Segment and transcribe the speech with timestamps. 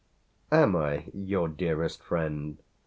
[0.51, 2.57] "Am I your dearest friend?"